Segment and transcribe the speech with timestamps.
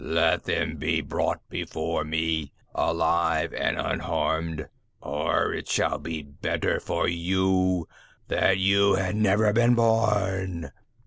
[0.03, 4.67] "_Let them be brought before me, alive and unharmed,
[4.99, 7.87] or it shall be better for you
[8.27, 10.71] had you never been born!